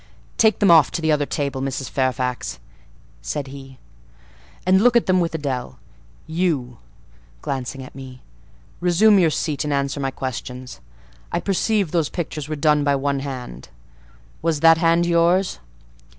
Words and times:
"Take 0.37 0.57
them 0.57 0.71
off 0.71 0.89
to 0.93 1.01
the 1.03 1.11
other 1.11 1.27
table, 1.27 1.61
Mrs. 1.61 1.87
Fairfax," 1.87 2.57
said 3.21 3.45
he, 3.49 3.77
"and 4.65 4.81
look 4.81 4.95
at 4.95 5.05
them 5.05 5.19
with 5.19 5.33
Adèle;—you" 5.33 6.79
(glancing 7.43 7.83
at 7.83 7.93
me) 7.93 8.23
"resume 8.79 9.19
your 9.19 9.29
seat, 9.29 9.63
and 9.63 9.71
answer 9.71 9.99
my 9.99 10.09
questions. 10.09 10.79
I 11.31 11.39
perceive 11.39 11.91
those 11.91 12.09
pictures 12.09 12.49
were 12.49 12.55
done 12.55 12.83
by 12.83 12.95
one 12.95 13.19
hand: 13.19 13.69
was 14.41 14.61
that 14.61 14.79
hand 14.79 15.05
yours?" 15.05 15.59